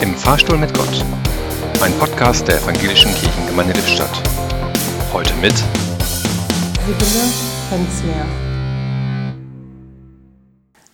Im 0.00 0.14
Fahrstuhl 0.14 0.56
mit 0.56 0.72
Gott. 0.74 1.04
Ein 1.82 1.92
Podcast 1.98 2.46
der 2.46 2.62
Evangelischen 2.62 3.12
Kirchengemeinde 3.14 3.72
Lippstadt. 3.72 4.22
Heute 5.12 5.34
mit 5.42 5.56
Sibylle 6.86 7.24
Hensler. 7.68 8.26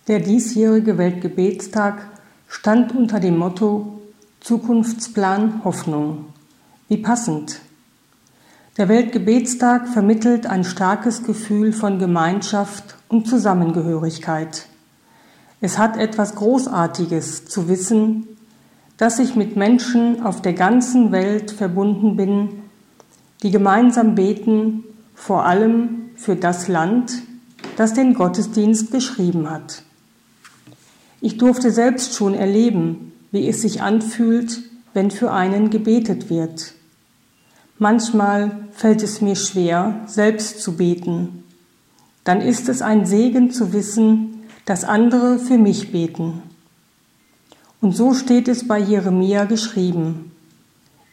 Der 0.07 0.19
diesjährige 0.21 0.97
Weltgebetstag 0.97 2.01
stand 2.47 2.95
unter 2.95 3.19
dem 3.19 3.37
Motto 3.37 4.01
Zukunftsplan 4.39 5.63
Hoffnung. 5.63 6.25
Wie 6.87 6.97
passend. 6.97 7.59
Der 8.77 8.89
Weltgebetstag 8.89 9.87
vermittelt 9.87 10.47
ein 10.47 10.63
starkes 10.63 11.23
Gefühl 11.23 11.73
von 11.73 11.99
Gemeinschaft 11.99 12.95
und 13.07 13.27
Zusammengehörigkeit. 13.27 14.65
Es 15.61 15.77
hat 15.77 15.95
etwas 15.95 16.33
Großartiges 16.33 17.45
zu 17.45 17.67
wissen, 17.67 18.27
dass 18.97 19.19
ich 19.19 19.35
mit 19.35 19.55
Menschen 19.55 20.23
auf 20.23 20.41
der 20.41 20.53
ganzen 20.53 21.11
Welt 21.11 21.51
verbunden 21.51 22.15
bin, 22.15 22.49
die 23.43 23.51
gemeinsam 23.51 24.15
beten, 24.15 24.83
vor 25.13 25.45
allem 25.45 26.09
für 26.15 26.35
das 26.35 26.67
Land, 26.67 27.13
das 27.77 27.93
den 27.93 28.13
Gottesdienst 28.13 28.91
geschrieben 28.91 29.49
hat. 29.49 29.83
Ich 31.21 31.37
durfte 31.37 31.71
selbst 31.71 32.15
schon 32.15 32.33
erleben, 32.33 33.13
wie 33.31 33.47
es 33.47 33.61
sich 33.61 33.81
anfühlt, 33.81 34.61
wenn 34.93 35.11
für 35.11 35.31
einen 35.31 35.69
gebetet 35.69 36.29
wird. 36.29 36.73
Manchmal 37.77 38.67
fällt 38.71 39.03
es 39.03 39.21
mir 39.21 39.35
schwer, 39.35 40.01
selbst 40.05 40.61
zu 40.61 40.77
beten. 40.77 41.43
Dann 42.23 42.41
ist 42.41 42.69
es 42.69 42.81
ein 42.81 43.05
Segen 43.05 43.51
zu 43.51 43.73
wissen, 43.73 44.43
dass 44.65 44.83
andere 44.83 45.37
für 45.37 45.57
mich 45.57 45.91
beten. 45.91 46.41
Und 47.85 47.95
so 47.95 48.15
steht 48.15 48.47
es 48.47 48.67
bei 48.67 48.79
Jeremia 48.79 49.45
geschrieben. 49.45 50.31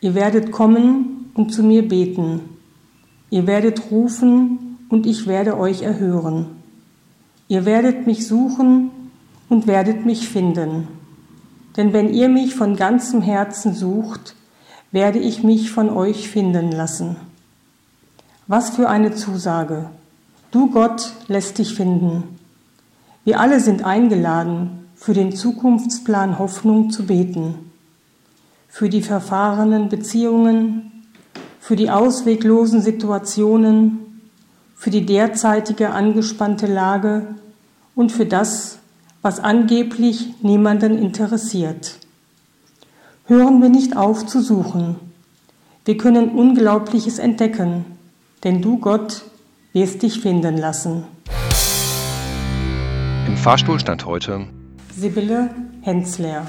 Ihr 0.01 0.15
werdet 0.15 0.53
kommen 0.53 1.31
und 1.35 1.53
zu 1.53 1.63
mir 1.63 1.87
beten. 1.87 2.41
Ihr 3.29 3.47
werdet 3.47 3.91
rufen 3.91 4.79
und 4.89 5.05
ich 5.05 5.27
werde 5.27 5.59
euch 5.59 5.83
erhören. 5.83 6.47
Ihr 7.47 7.67
werdet 7.67 8.07
mich 8.07 8.27
suchen 8.27 8.91
und 9.51 9.67
werdet 9.67 10.07
mich 10.07 10.31
finden. 10.31 10.89
Denn 11.77 11.93
wenn 11.93 12.09
ihr 12.09 12.31
mich 12.31 12.55
von 12.55 12.75
ganzem 12.75 13.21
Herzen 13.21 13.75
sucht, 13.75 14.35
werde 14.93 15.19
ich 15.19 15.43
mich 15.43 15.71
von 15.71 15.91
euch 15.91 16.31
finden 16.31 16.73
lassen. 16.73 17.17
Was 18.47 18.71
für 18.71 18.89
eine 18.89 19.15
Zusage. 19.15 19.91
Du 20.51 20.71
Gott 20.71 21.13
lässt 21.29 21.59
dich 21.59 21.75
finden. 21.75 22.39
Wir 23.25 23.41
alle 23.41 23.61
sind 23.61 23.85
eingeladen, 23.85 24.82
für 25.03 25.15
den 25.15 25.35
Zukunftsplan 25.35 26.39
Hoffnung 26.39 26.91
zu 26.91 27.07
beten, 27.07 27.73
für 28.69 28.89
die 28.89 29.03
verfahrenen 29.03 29.89
Beziehungen, 29.89 30.93
für 31.59 31.75
die 31.75 31.91
ausweglosen 31.91 32.81
Situationen, 32.81 34.21
für 34.77 34.91
die 34.91 35.05
derzeitige 35.05 35.91
angespannte 35.91 36.69
Lage 36.69 37.35
und 37.97 38.13
für 38.13 38.27
das, 38.27 38.79
was 39.23 39.41
angeblich 39.41 40.41
niemanden 40.41 40.97
interessiert. 40.97 41.99
Hören 43.27 43.61
wir 43.61 43.71
nicht 43.71 43.97
auf 43.97 44.25
zu 44.27 44.41
suchen. 44.41 45.01
Wir 45.85 45.97
können 45.97 46.29
Unglaubliches 46.29 47.19
entdecken, 47.19 47.85
denn 48.45 48.63
du, 48.63 48.79
Gott, 48.79 49.23
wirst 49.73 50.03
dich 50.03 50.21
finden 50.21 50.59
lassen. 50.59 51.03
Im 53.27 53.37
Fahrstuhl 53.37 53.81
stand 53.81 54.07
heute 54.07 54.47
Sibylle 54.99 55.51
Hensler 55.83 56.43